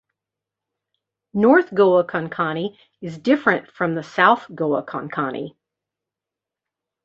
North 1.35 1.71
Goa 1.75 2.03
Konkani 2.03 2.75
is 3.01 3.19
different 3.19 3.71
from 3.71 3.93
the 3.93 4.01
South 4.01 4.47
Goa 4.55 4.81
Konkani. 4.83 5.55